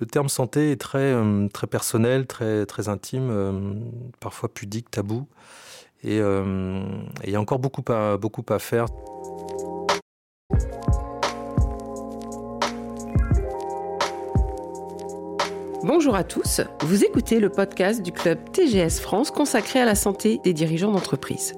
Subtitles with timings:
[0.00, 1.14] Le terme santé est très,
[1.52, 3.80] très personnel, très, intime,
[4.18, 5.28] parfois pudique, tabou.
[6.02, 8.86] Et il y a encore beaucoup à faire.
[15.86, 20.40] Bonjour à tous, vous écoutez le podcast du club TGS France consacré à la santé
[20.42, 21.54] des dirigeants d'entreprise.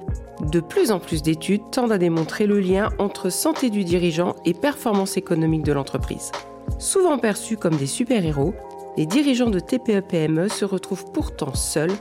[0.52, 4.52] De plus en plus d'études tendent à démontrer le lien entre santé du dirigeant et
[4.52, 6.32] performance économique de l'entreprise.
[6.78, 8.54] Souvent perçus comme des super-héros,
[8.96, 11.92] les dirigeants de TPE-PME e se retrouvent pourtant seuls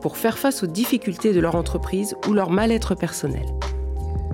[0.00, 3.46] pour faire face aux difficultés de leur entreprise ou leur mal-être personnel.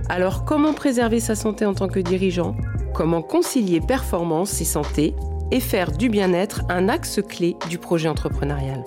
[0.08, 2.54] Alors comment préserver sa santé en tant que dirigeant?
[2.94, 5.14] Comment concilier performance et santé
[5.50, 8.84] et faire du bien-être un axe clé du projet entrepreneurial?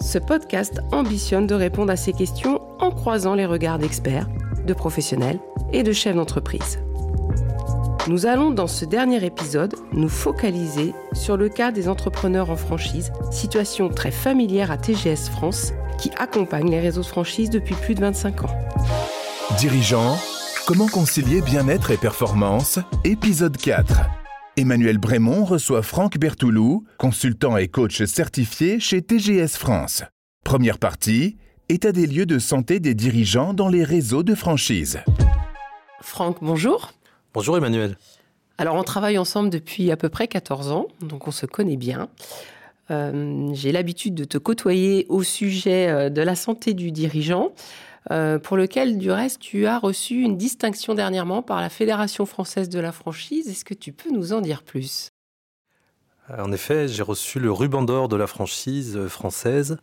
[0.00, 4.28] Ce podcast ambitionne de répondre à ces questions en croisant les regards d'experts,
[4.66, 5.38] de professionnels
[5.72, 6.78] et de chefs d'entreprise.
[8.06, 13.10] Nous allons dans ce dernier épisode nous focaliser sur le cas des entrepreneurs en franchise,
[13.30, 18.00] situation très familière à TGS France qui accompagne les réseaux de franchise depuis plus de
[18.00, 18.54] 25 ans.
[19.58, 20.18] Dirigeant,
[20.66, 22.78] comment concilier bien-être et performance?
[23.04, 24.02] Épisode 4.
[24.58, 30.04] Emmanuel Brémond reçoit Franck Bertoulou, consultant et coach certifié chez TGS France.
[30.44, 31.38] Première partie,
[31.70, 35.00] état des lieux de santé des dirigeants dans les réseaux de franchise.
[36.02, 36.92] Franck, bonjour.
[37.34, 37.98] Bonjour Emmanuel.
[38.58, 42.08] Alors on travaille ensemble depuis à peu près 14 ans, donc on se connaît bien.
[42.92, 47.52] Euh, j'ai l'habitude de te côtoyer au sujet euh, de la santé du dirigeant.
[48.12, 52.68] Euh, pour lequel, du reste, tu as reçu une distinction dernièrement par la Fédération française
[52.68, 53.48] de la franchise.
[53.48, 55.08] Est-ce que tu peux nous en dire plus?
[56.38, 59.78] En effet, j'ai reçu le ruban d'or de la franchise française.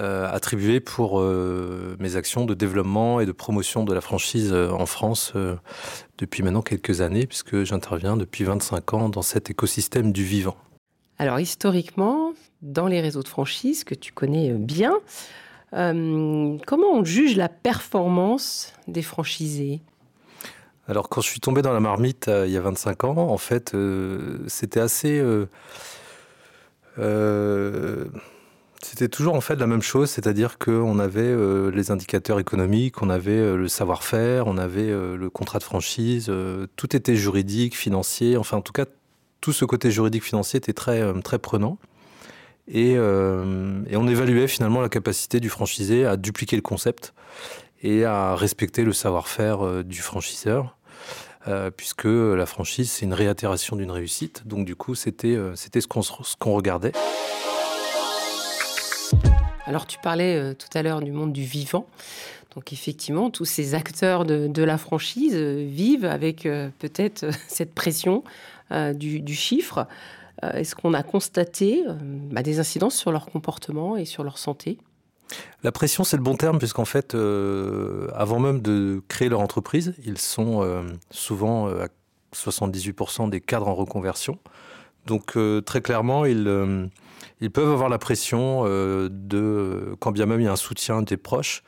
[0.00, 4.86] Euh, attribué pour euh, mes actions de développement et de promotion de la franchise en
[4.86, 5.34] France
[6.18, 10.56] depuis maintenant quelques années, puisque j'interviens depuis 25 ans dans cet écosystème du vivant.
[11.18, 14.94] Alors historiquement, dans les réseaux de franchise que tu connais bien,
[15.74, 19.80] euh, comment on juge la performance des franchisés?
[20.88, 23.38] Alors quand je suis tombé dans la marmite euh, il y a 25 ans, en
[23.38, 25.22] fait, euh, c'était assez...
[28.82, 31.36] c'était toujours en fait la même chose, c'est-à-dire qu'on avait
[31.70, 36.32] les indicateurs économiques, on avait le savoir-faire, on avait le contrat de franchise,
[36.76, 38.86] tout était juridique, financier, enfin en tout cas
[39.40, 41.78] tout ce côté juridique financier était très, très prenant.
[42.74, 47.14] Euh, et, on évaluait finalement la capacité du franchisé à dupliquer le concept
[47.82, 50.76] et à respecter le savoir-faire euh, du franchiseur.
[51.48, 54.46] Euh, puisque la franchise, c'est une réitération d'une réussite.
[54.46, 56.92] Donc du coup, c'était ce qu'on regardait.
[59.70, 61.86] Alors tu parlais tout à l'heure du monde du vivant.
[62.54, 68.24] Donc effectivement, tous ces acteurs de, la franchise vivent avec peut-être cette pression
[68.70, 69.86] du, chiffre.
[70.44, 71.94] Euh, est-ce qu'on a constaté euh,
[72.30, 74.78] bah, des incidences sur leur comportement et sur leur santé?
[75.62, 79.94] La pression, c'est le bon terme, puisqu'en fait, euh, avant même de créer leur entreprise,
[80.04, 81.86] ils sont souvent à
[82.34, 84.38] 78% des cadres en reconversion.
[85.06, 86.90] Donc, très clairement, ils,
[87.40, 91.16] ils peuvent avoir la pression de, quand bien même il y a un soutien des
[91.16, 91.62] proches,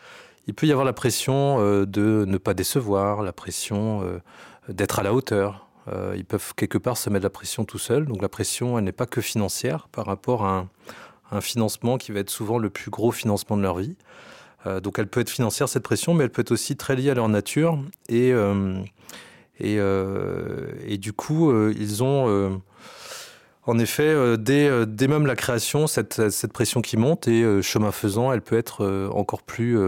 [0.46, 4.02] il peut y avoir la pression de ne pas décevoir, la pression
[4.68, 8.06] d'être à la hauteur, euh, ils peuvent quelque part se mettre la pression tout seuls.
[8.06, 10.66] Donc la pression, elle n'est pas que financière par rapport à
[11.30, 13.96] un, financement qui va être souvent le plus gros financement de leur vie.
[14.66, 17.10] Euh, donc elle peut être financière cette pression, mais elle peut être aussi très liée
[17.10, 17.78] à leur nature.
[18.08, 18.82] Et, euh,
[19.58, 22.60] et, du coup, ils ont
[23.64, 28.42] en effet, dès, dès, même la création, cette, pression qui monte et chemin faisant, elle
[28.42, 29.78] peut être encore plus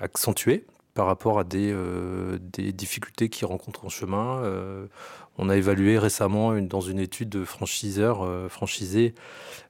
[0.00, 0.64] accentuée
[0.96, 4.40] par rapport à des, euh, difficultés qu'ils rencontrent en chemin.
[4.42, 4.86] Euh,
[5.38, 9.14] on a évalué récemment dans une étude de franchiseurs euh, franchisés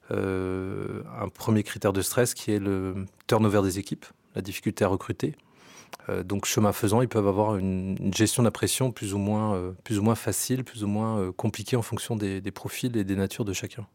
[0.08, 5.34] un premier critère de stress qui est le turnover des équipes, la difficulté à recruter.
[6.24, 9.98] Donc chemin faisant, ils peuvent avoir une, gestion de la pression plus ou moins, plus
[9.98, 13.52] ou moins facile, plus ou moins compliquée en fonction des, profils et des natures de
[13.52, 13.86] chacun.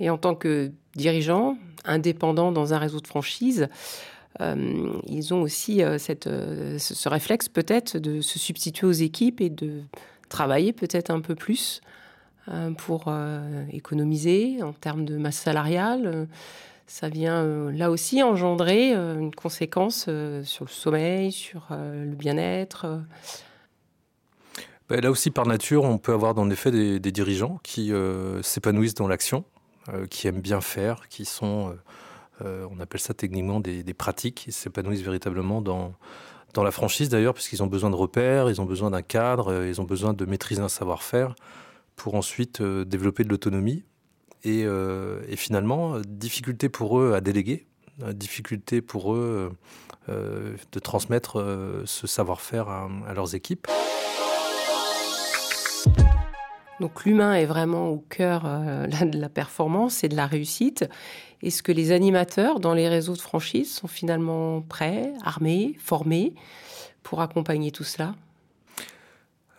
[0.00, 3.68] Et en tant que dirigeant, indépendant dans un réseau de franchise,
[4.40, 9.50] euh, ils ont aussi euh, euh, ce réflexe peut-être de se substituer aux équipes et
[9.50, 9.82] de
[10.28, 11.80] travailler peut-être un peu plus
[12.78, 13.12] pour
[13.72, 16.26] économiser en termes de masse salariale.
[16.88, 20.08] Ça vient là aussi engendrer une conséquence
[20.42, 22.86] sur le sommeil, sur le bien-être.
[24.88, 27.92] Ben, là aussi, par nature, on peut avoir dans effet des, des dirigeants qui
[28.42, 29.44] s'épanouissent dans l'action,
[30.08, 31.76] qui aiment bien faire, qui sont
[32.44, 35.94] euh, on appelle ça techniquement des, pratiques qui s'épanouissent véritablement dans,
[36.54, 39.68] dans la franchise d'ailleurs, puisqu'ils ont besoin de repères, ils ont besoin d'un cadre, euh,
[39.68, 41.34] ils ont besoin de maîtriser un savoir-faire
[41.96, 43.84] pour ensuite euh, développer de l'autonomie
[44.44, 47.66] Et, et, finalement, difficulté pour eux à déléguer,
[48.12, 49.52] difficulté pour eux
[50.08, 53.66] de transmettre ce savoir-faire à, à leurs équipes.
[56.80, 60.88] Donc l'humain est vraiment au cœur euh, de la performance et de la réussite.
[61.42, 66.34] Est-ce que les animateurs dans les réseaux de franchise sont finalement prêts, armés, formés
[67.02, 68.14] pour accompagner tout cela?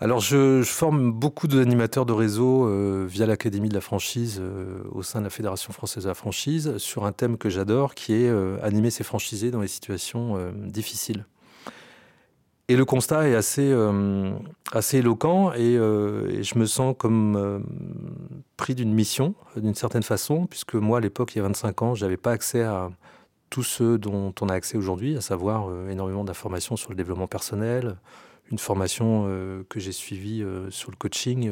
[0.01, 5.03] Alors, je, forme beaucoup d'animateurs de réseau euh, via l'Académie de la franchise euh, au
[5.03, 8.29] sein de la Fédération française de la franchise sur un thème que j'adore qui est
[8.63, 11.25] animer ses franchisés dans les situations difficiles.
[12.69, 14.31] Et le constat est assez, euh,
[14.71, 17.59] assez éloquent euh, et, je me sens comme euh,
[18.57, 21.95] pris d'une mission, d'une certaine façon, puisque moi, à l'époque, il y a 25 ans,
[21.95, 22.91] je n'avais pas accès à
[23.49, 27.97] tout ce dont on a accès aujourd'hui, à savoir énormément d'informations sur le développement personnel,
[28.51, 29.25] une formation
[29.69, 31.51] que j'ai suivie sur le coaching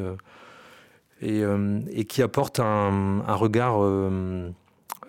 [1.20, 1.42] et,
[1.90, 3.80] et, qui apporte un, regard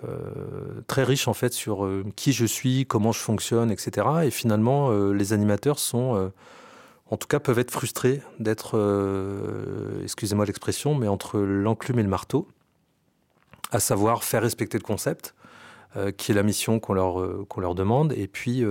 [0.08, 4.08] euh, très riche en fait sur euh, qui je suis, comment je fonctionne, etc.
[4.24, 6.32] Et finalement, euh, les animateurs sont,
[7.10, 8.78] en tout cas, peuvent être frustrés d'être,
[10.04, 12.48] excusez-moi l'expression, mais entre l'enclume et le marteau,
[13.72, 15.36] à savoir faire respecter le concept,
[16.18, 18.64] qui est la mission qu'on leur, qu'on leur demande, et puis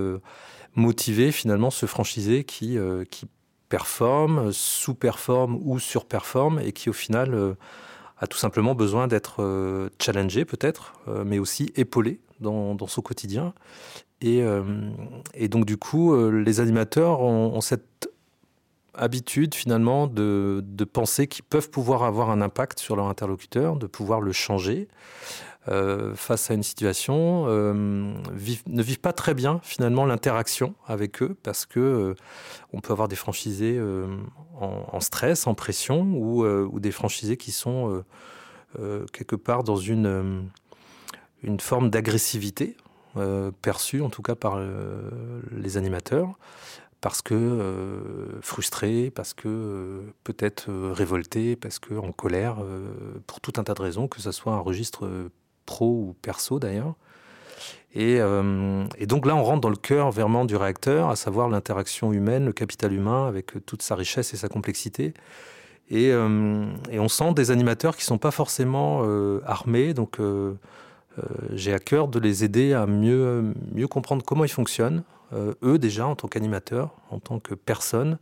[0.75, 2.79] motiver finalement ce franchisé qui,
[3.11, 3.27] qui
[3.69, 7.57] performe, sous-performe ou surperforme, et qui au final
[8.21, 13.53] a tout simplement besoin d'être euh, challengé peut-être, euh, mais aussi épaulé dans, son quotidien.
[14.21, 14.63] Et, euh,
[15.35, 18.09] et, donc du coup, les animateurs ont, cette
[18.95, 23.87] habitude finalement de, de penser qu'ils peuvent pouvoir avoir un impact sur leur interlocuteur, de
[23.87, 24.89] pouvoir le changer.
[25.67, 31.37] Euh, face à une situation euh, ne vivent pas très bien finalement l'interaction avec eux
[31.43, 32.15] parce que euh,
[32.73, 33.79] on peut avoir des franchisés
[34.61, 38.03] en, stress, en pression ou, des franchisés qui sont
[39.13, 40.49] quelque part dans une,
[41.43, 42.77] une forme d'agressivité
[43.61, 44.61] perçue en tout cas par
[45.53, 46.39] les animateurs
[47.01, 52.59] parce que frustrés, parce que peut-être révoltés, parce que en colère,
[53.27, 55.31] pour tout un tas de raisons, que ce soit un registre
[55.69, 56.95] pro ou perso d'ailleurs.
[57.97, 62.13] Euh, et, donc là, on rentre dans le cœur vraiment du réacteur, à savoir l'interaction
[62.13, 65.15] humaine, le capital humain, avec toute sa richesse et sa complexité.
[65.91, 70.19] Et, euh, on sent des animateurs qui sont pas forcément euh, armés, donc
[71.53, 75.03] j'ai à cœur de les aider à mieux, mieux comprendre comment ils fonctionnent,
[75.65, 78.19] eux déjà en tant qu'animateurs, en tant que personnes,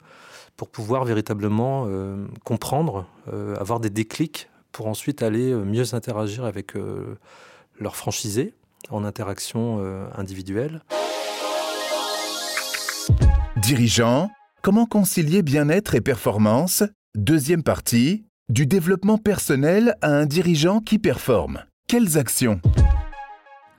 [0.56, 1.86] pour pouvoir véritablement
[2.44, 3.04] comprendre,
[3.58, 7.16] avoir des déclics pour ensuite aller euh, mieux interagir avec euh,
[7.80, 8.52] leurs franchisés
[8.90, 10.82] en interaction euh, individuelle.
[13.56, 14.28] Dirigeant,
[14.62, 16.82] comment concilier bien-être et performance?
[17.14, 21.64] Deuxième partie, du développement personnel à un dirigeant qui performe.
[21.88, 22.60] Quelles actions?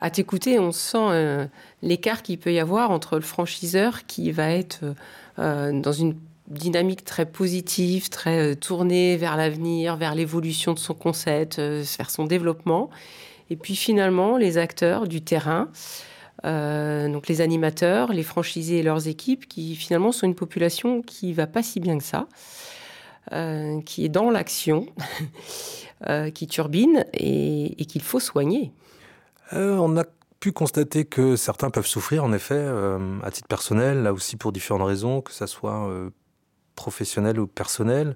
[0.02, 1.50] À t'écouter, on sent
[1.84, 4.84] l'écart qu'il peut y avoir entre le franchiseur qui va être
[5.38, 6.16] dans une
[6.48, 12.10] dynamique très positive, très euh, tournée vers l'avenir, vers l'évolution de son concept, euh, vers
[12.10, 12.90] son développement.
[13.50, 15.70] Et puis finalement, les acteurs du terrain,
[16.46, 21.34] euh, donc les animateurs, les franchisés et leurs équipes, qui finalement sont une population qui
[21.34, 22.28] va pas si bien que ça,
[23.86, 24.86] qui est dans l'action,
[26.34, 28.72] qui turbine et, qu'il faut soigner.
[29.52, 30.06] on a
[30.40, 32.66] pu constater que certains peuvent souffrir, en effet,
[33.24, 35.90] à titre personnel, là aussi pour différentes raisons, que ça soit
[36.78, 38.16] professionnel ou personnel.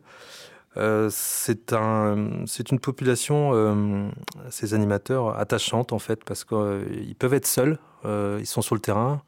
[0.78, 4.10] Euh, c'est un, une population, euh,
[4.50, 8.82] ces animateurs, attachante en fait, parce qu'ils euh, peuvent être seuls, ils sont sur le
[8.82, 9.22] terrain,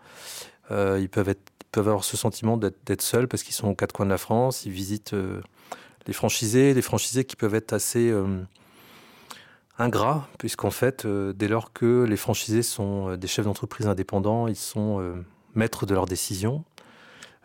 [0.72, 4.06] ils peuvent, être, peuvent avoir ce sentiment d'être, seuls parce qu'ils sont aux quatre coins
[4.06, 5.16] de la France, ils visitent
[6.08, 8.12] les franchisés, les franchisés qui peuvent être assez
[9.78, 15.24] ingrats, puisqu'en fait, dès lors que les franchisés sont des chefs d'entreprise indépendants, ils sont
[15.54, 16.63] maîtres de leurs décisions.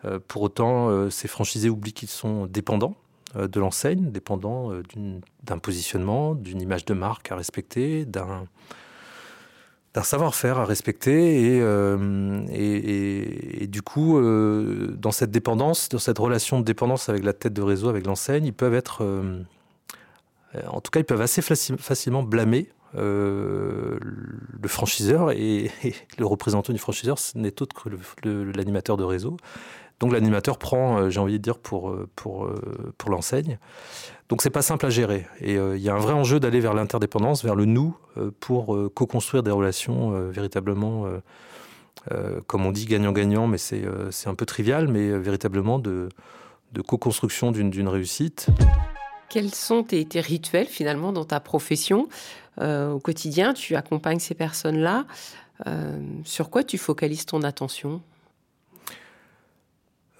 [0.05, 2.95] Euh, pour autant, euh, ces franchisés oublient qu'ils sont dépendants
[3.35, 4.71] euh, de l'enseigne, dépendants
[5.43, 8.45] d'un positionnement, d'une image de marque à respecter, d'un
[10.01, 11.57] savoir-faire à respecter
[12.49, 17.61] et, du coup dans cette dépendance, dans cette relation de dépendance avec la tête de
[17.61, 19.03] réseau, avec l'enseigne, ils peuvent être,
[20.67, 23.99] en tout cas, ils peuvent assez facilement blâmer le
[24.67, 25.69] franchiseur et,
[26.17, 29.35] le représentant du franchiseur, n'est autre que l'animateur de réseau.
[29.99, 33.59] Donc l'animateur prend, euh, j'ai envie de dire, pour, euh, pour, euh, pour l'enseigne.
[34.29, 35.25] Donc c'est pas simple à gérer.
[35.41, 37.97] Et il y a un vrai enjeu d'aller vers l'interdépendance, vers le nous,
[38.39, 41.07] pour co-construire des relations véritablement,
[42.45, 43.87] comme on dit, gagnant-gagnant, mais c'est
[44.27, 46.09] un peu trivial, mais véritablement de,
[46.73, 48.49] de co-construction d'une réussite.
[49.29, 52.07] Quels sont tes, rituels finalement dans ta profession
[52.61, 55.05] au quotidien, tu accompagnes ces personnes-là.
[56.23, 57.99] sur quoi tu focalises ton attention?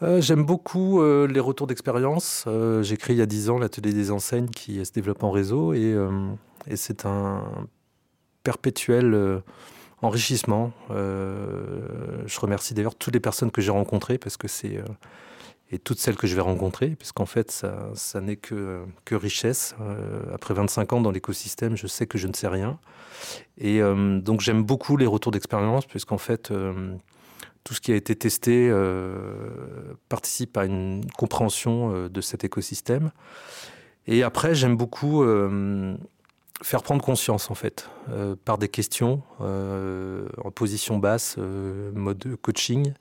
[0.01, 2.45] J'aime beaucoup les retours d'expérience.
[2.81, 5.73] J'ai créé il y a 10 ans l'atelier des enseignes qui se développe en réseau
[5.73, 5.95] et,
[6.75, 7.43] c'est un
[8.43, 9.41] perpétuel
[10.01, 10.71] enrichissement.
[10.91, 14.83] Euh, je remercie d'ailleurs toutes les personnes que j'ai rencontrées parce que c'est euh,
[15.71, 19.75] et toutes celles que je vais rencontrer, puisqu'en fait, ça, n'est que, richesse.
[19.79, 22.79] Euh, après 25 ans dans l'écosystème, je sais que je ne sais rien.
[23.59, 26.51] Et donc, j'aime beaucoup les retours d'expérience, puisqu'en fait,
[27.63, 28.71] tout ce qui a été testé
[30.07, 33.11] participe à une compréhension de cet écosystème.
[34.07, 35.23] Et après, j'aime beaucoup
[36.61, 42.35] faire prendre conscience en fait euh, par des questions euh, en position basse, euh, mode
[42.41, 42.93] coaching.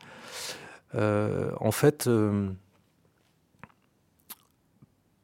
[0.94, 2.08] en fait,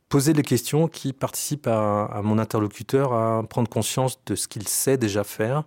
[0.09, 4.99] poser les questions qui participent à, mon interlocuteur à prendre conscience de ce qu'il sait
[4.99, 5.65] déjà faire,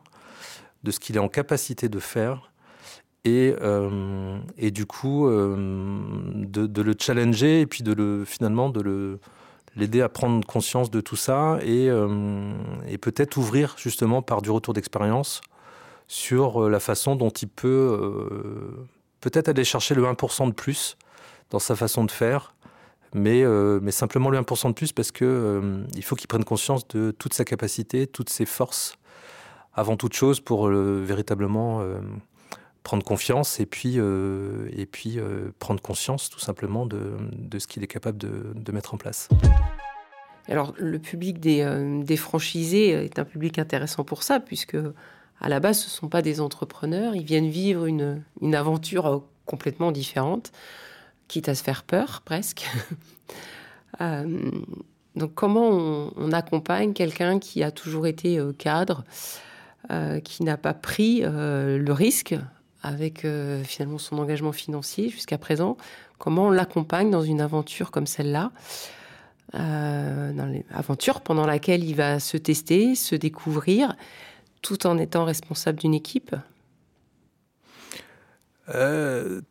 [0.83, 2.51] de ce qu'il est en capacité de faire.
[3.27, 3.53] Et,
[4.57, 9.19] et du coup, de, de, le challenger et puis de le, finalement de
[9.77, 12.53] l'aider à prendre conscience de tout ça euh,
[12.87, 15.41] et, peut-être ouvrir justement par du retour d'expérience
[16.07, 18.87] sur euh, la façon dont il peut euh,
[19.21, 20.97] peut-être aller chercher le 1% de plus
[21.51, 22.55] dans sa façon de faire,
[23.13, 23.45] mais,
[23.81, 27.33] mais simplement le 1% de plus parce que il faut qu'il prenne conscience de toute
[27.33, 28.97] sa capacité, toutes ses forces,
[29.73, 31.81] avant toute chose pour véritablement
[32.87, 37.67] prendre confiance et puis, euh, et puis euh, prendre conscience tout simplement de, de ce
[37.67, 39.27] qu'il est capable de, de, mettre en place.
[40.47, 44.77] Alors le public des, euh, franchisés est un public intéressant pour ça, puisque
[45.41, 49.21] à la base ce ne sont pas des entrepreneurs, ils viennent vivre une, une aventure
[49.45, 50.53] complètement différente,
[51.27, 52.69] quitte à se faire peur presque.
[53.99, 59.03] donc comment on accompagne quelqu'un qui a toujours été cadre,
[60.23, 62.37] qui n'a pas pris le risque
[62.87, 65.77] avec euh, finalement son engagement financier jusqu'à présent,
[66.17, 68.51] comment on l'accompagne dans une aventure comme celle-là,
[69.55, 73.95] euh, dans l'aventure pendant laquelle il va se tester, se découvrir,
[74.61, 76.35] tout en étant responsable d'une équipe?
[78.69, 79.41] Euh,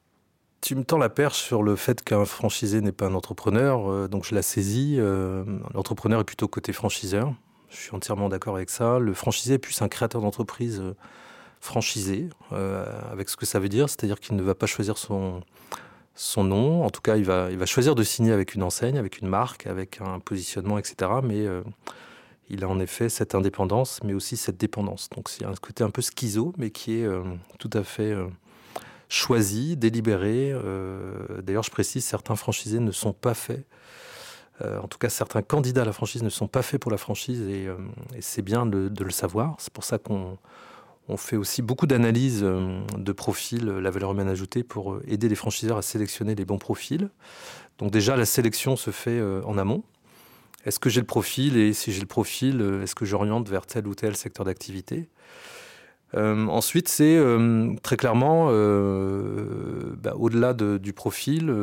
[0.63, 4.25] Tu me tends la perche sur le fait qu'un franchisé n'est pas un entrepreneur, donc
[4.25, 4.99] je la saisis.
[5.75, 7.33] L'entrepreneur est plutôt côté franchiseur.
[7.71, 8.99] Je suis entièrement d'accord avec ça.
[8.99, 10.83] Le franchisé est plus un créateur d'entreprise
[11.61, 15.43] franchisé, euh, avec ce que ça veut dire, c'est-à-dire qu'il ne va pas choisir son,
[16.15, 18.99] son nom, en tout cas il va, il va choisir de signer avec une enseigne,
[18.99, 21.11] avec une marque, avec un positionnement, etc.
[21.23, 21.63] Mais euh,
[22.49, 25.09] il a en effet cette indépendance, mais aussi cette dépendance.
[25.11, 27.23] Donc c'est un côté un peu schizo, mais qui est euh,
[27.59, 28.15] tout à fait
[29.09, 30.53] choisi, délibéré.
[31.43, 33.65] D'ailleurs, je précise, certains franchisés ne sont pas faits.
[34.65, 37.41] en tout cas, certains candidats à la franchise ne sont pas faits pour la franchise
[37.43, 37.69] et,
[38.21, 39.55] c'est bien de, de, le savoir.
[39.59, 40.39] C'est pour ça qu'on
[41.09, 45.03] on fait aussi beaucoup d'analyses euh, de profils, euh, la valeur humaine ajoutée, pour euh,
[45.07, 47.11] aider les franchiseurs à sélectionner les bons profils.
[47.79, 49.85] Donc déjà, la sélection se fait en amont.
[50.65, 53.87] Est-ce que j'ai le profil Et si j'ai le profil, est-ce que j'oriente vers tel
[53.87, 55.11] ou tel secteur d'activité?
[56.15, 57.21] Ensuite, c'est
[57.83, 61.55] très clairement, bah, au-delà du profil,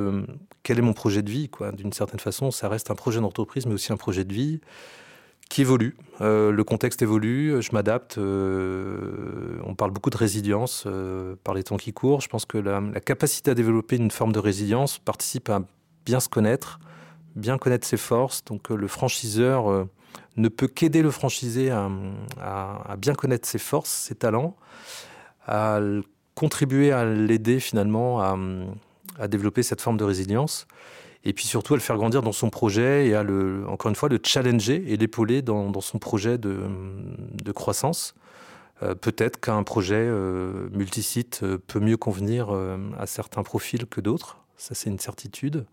[0.62, 3.74] quel est mon projet de vie D'une certaine façon, ça reste un projet d'entreprise, mais
[3.74, 4.62] aussi un projet de vie
[5.54, 5.96] qui évolue.
[6.22, 8.18] Euh, le contexte évolue, je m'adapte.
[8.18, 12.22] Euh, on parle beaucoup de résilience euh, par les temps qui courent.
[12.22, 15.62] Je pense que la, capacité à développer une forme de résilience participe à
[16.08, 16.80] bien se connaître,
[17.36, 18.44] bien connaître ses forces.
[18.46, 19.88] Donc le franchiseur
[20.38, 21.88] ne peut qu'aider le franchisé à,
[22.98, 24.58] bien connaître ses forces, ses talents,
[25.46, 25.80] à
[26.34, 28.36] contribuer à l'aider finalement à,
[29.20, 30.66] à développer cette forme de résilience
[31.26, 33.96] et puis surtout à le faire grandir dans son projet et à le, encore une
[33.96, 38.14] fois, le challenger et l'épauler dans, son projet de, croissance.
[38.82, 42.50] Euh, peut-être qu'un projet euh, multisite euh, peut mieux convenir
[42.98, 44.38] à certains profils que d'autres.
[44.58, 45.66] Ça, c'est une certitude.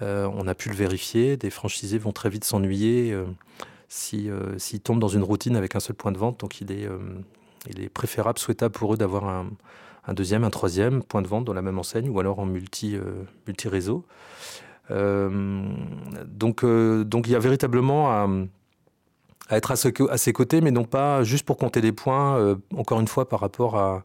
[0.00, 1.36] on a pu le vérifier.
[1.36, 3.16] Des franchisés vont très vite s'ennuyer
[3.88, 6.40] s'ils si, tombent dans une routine avec un seul point de vente.
[6.40, 9.24] Donc, il est, préférable, souhaitable pour eux d'avoir
[10.06, 12.98] un, deuxième, un troisième point de vente dans la même enseigne ou alors en multi
[13.64, 14.04] réseau.
[14.90, 15.64] Euh,
[16.26, 18.28] donc, euh, donc il y a véritablement à,
[19.50, 23.08] être à, ses côtés, mais non pas juste pour compter des points, euh, encore une
[23.08, 24.02] fois, par rapport à,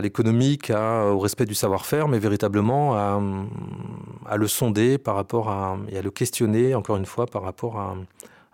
[0.00, 6.02] l'économique, au respect du savoir-faire, mais véritablement à, le sonder par rapport à, et à
[6.02, 7.96] le questionner, encore une fois, par rapport à,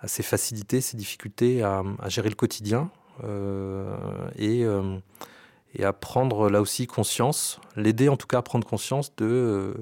[0.07, 2.89] ses facilités, ses difficultés à, gérer le quotidien
[4.39, 4.65] et,
[5.85, 9.75] à prendre là aussi conscience, l'aider en tout cas à prendre conscience de,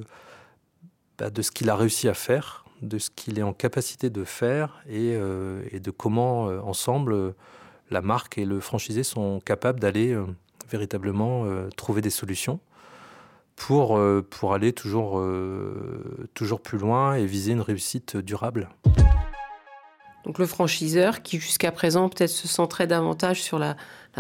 [1.23, 4.25] bah, de ce qu'il a réussi à faire de ce qu'il est en capacité de
[4.25, 5.13] faire et,
[5.71, 7.33] et de comment ensemble
[7.93, 10.19] la marque et le franchisé sont capables d'aller
[10.69, 12.59] véritablement trouver des solutions
[13.55, 14.01] pour,
[14.31, 15.25] pour aller toujours,
[16.35, 18.69] toujours plus loin et viser une réussite durable.
[20.25, 23.77] Donc le franchiseur qui jusqu'à présent peut-être se centrait davantage sur la,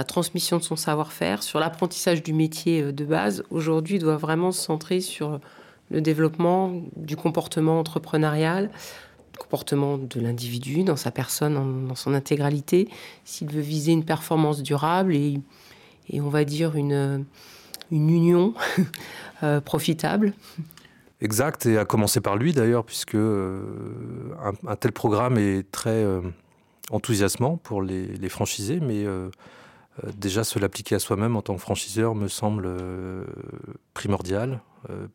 [0.06, 4.60] transmission de son savoir-faire, sur l'apprentissage du métier euh, de base, aujourd'hui doit vraiment se
[4.60, 5.38] centrer sur
[5.92, 8.70] le développement du comportement entrepreneurial,
[9.32, 12.88] du comportement de l'individu dans sa personne, dans son intégralité,
[13.24, 15.40] s'il veut viser une performance durable et,
[16.14, 17.24] on va dire une,
[17.90, 18.54] une union
[19.42, 20.32] euh, profitable.
[21.20, 23.62] Exact, et à commencer par lui d'ailleurs, puisque euh,
[24.66, 26.20] un, tel programme est très euh,
[26.90, 29.04] enthousiasmant pour les, franchisés, mais
[30.16, 32.68] déjà se l'appliquer à soi-même en tant que franchiseur me semble
[33.94, 34.60] primordial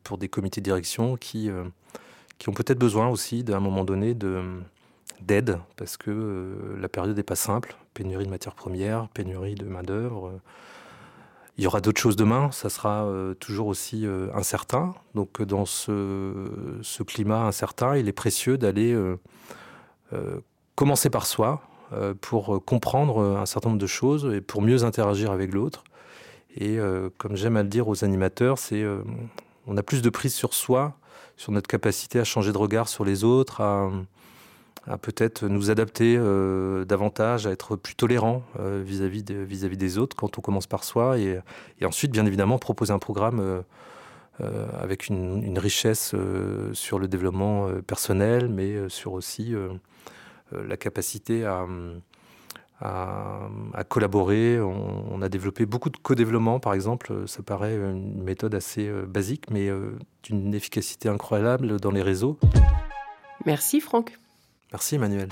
[0.04, 1.50] pour des comités de direction qui,
[2.38, 4.14] qui ont peut-être besoin aussi d'un moment donné
[5.20, 10.40] d'aide, parce que la période n'est pas simple, pénurie de matières premières, pénurie de main-d'œuvre
[11.58, 14.94] il y aura d'autres choses demain, ça sera euh, toujours aussi euh, incertain.
[15.16, 18.96] Donc euh, dans ce, climat incertain, il est précieux d'aller
[20.74, 21.60] commencer par soi
[22.20, 25.84] pour comprendre un certain nombre de choses et pour mieux interagir avec l'autre.
[26.56, 26.78] Et
[27.18, 28.84] comme j'aime à le dire aux animateurs, c'est
[29.68, 30.94] on a plus de prise sur soi,
[31.36, 33.90] sur notre capacité à changer de regard sur les autres, à,
[35.02, 40.38] peut-être nous adapter euh, davantage, à être plus tolérant euh, vis-à-vis vis-à-vis des autres quand
[40.38, 41.38] on commence par soi et,
[41.84, 43.62] ensuite bien évidemment proposer un programme
[44.40, 46.14] euh, avec une, richesse
[46.72, 49.54] sur le développement personnel mais sur aussi
[50.52, 51.66] la capacité à,
[52.80, 54.60] à, collaborer.
[54.60, 59.68] On, a développé beaucoup de co-développement par exemple, ça paraît une méthode assez basique mais
[60.22, 62.38] d'une efficacité incroyable dans les réseaux.
[63.46, 64.18] Merci Franck.
[64.72, 65.28] Merci Emmanuel.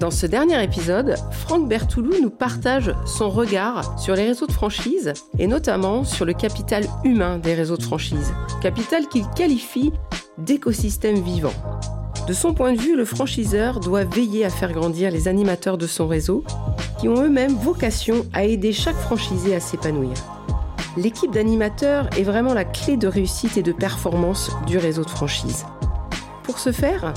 [0.00, 5.12] Dans ce dernier épisode, Franck Bertoulou nous partage son regard sur les réseaux de franchise
[5.38, 9.92] et notamment sur le capital humain des réseaux de franchise, capital qu'il qualifie
[10.40, 11.52] d'écosystème vivant.
[12.26, 15.86] De son point de vue, le franchiseur doit veiller à faire grandir les animateurs de
[15.86, 16.44] son réseau
[16.98, 20.14] qui ont eux-mêmes vocation à aider chaque franchisé à s'épanouir.
[20.96, 25.64] L'équipe d'animateurs est vraiment la clé de réussite et de performance du réseau de franchise.
[26.42, 27.14] Pour ce faire,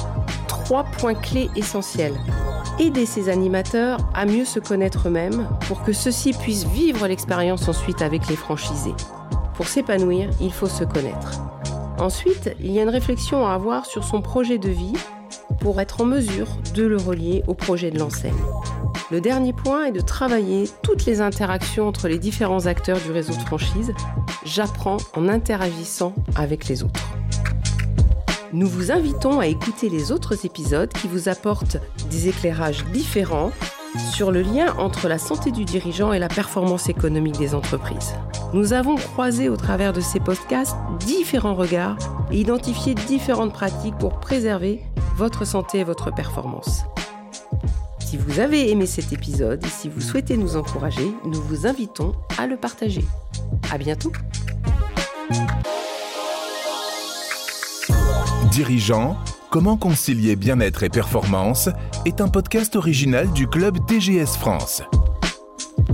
[0.48, 2.16] trois points clés essentiels.
[2.80, 8.02] Aider ces animateurs à mieux se connaître eux-mêmes pour que ceux-ci puissent vivre l'expérience ensuite
[8.02, 8.96] avec les franchisés.
[9.56, 11.53] Pour s'épanouir, il faut se connaître.
[12.04, 14.92] Ensuite, il y a une réflexion à avoir sur son projet de vie
[15.62, 18.34] pour être en mesure de le relier au projet de l'enseigne.
[19.10, 23.32] Le dernier point est de travailler toutes les interactions entre les différents acteurs du réseau
[23.32, 23.94] de franchise.
[24.44, 27.08] J'apprends en interagissant avec les autres.
[28.52, 31.78] Nous vous invitons à écouter les autres épisodes qui vous apportent
[32.12, 33.52] des éclairages différents
[33.98, 38.14] sur le lien entre la santé du dirigeant et la performance économique des entreprises.
[38.54, 41.98] Nous avons croisé au travers de ces podcasts différents regards
[42.32, 44.82] et identifié différentes pratiques pour préserver
[45.16, 46.84] votre santé et votre performance.
[48.00, 52.14] Si vous avez aimé cet épisode et si vous souhaitez nous encourager, nous vous invitons
[52.38, 53.06] à le partager.
[53.72, 54.12] À bientôt.
[58.52, 59.18] Dirigeant,
[59.54, 61.70] comment concilier bien-être et performance
[62.06, 64.82] est un podcast original du club TGS France.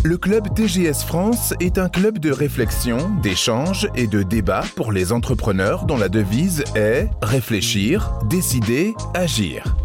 [0.06, 5.12] Le club TGS France est un club de réflexion, d'échange et de débat pour les
[5.12, 9.76] entrepreneurs dont la devise est réfléchir, décider, agir.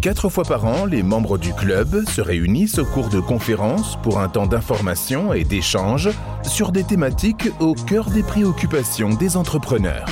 [0.00, 4.18] Quatre fois par an, les membres du club se réunissent au cours de conférences pour
[4.18, 6.08] un temps d'information et d'échange
[6.42, 10.06] sur des thématiques au cœur des préoccupations des entrepreneurs.